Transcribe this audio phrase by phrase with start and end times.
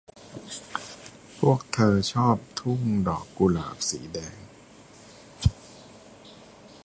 [1.37, 4.41] พวกเธอชอบทุ่งดอกกุหลาบสีแดง